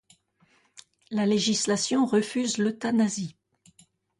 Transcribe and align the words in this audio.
La 1.11 1.27
législation 1.27 2.07
refuse 2.07 2.57
l'euthanasie. 2.57 3.37